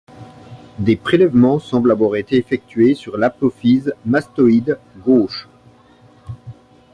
Des 0.79 0.95
prélèvements 0.95 1.59
semblent 1.59 1.91
avoir 1.91 2.15
été 2.15 2.35
effectués 2.35 2.95
sur 2.95 3.19
l'apophyse 3.19 3.93
mastoïde 4.03 4.79
gauche. 5.05 5.47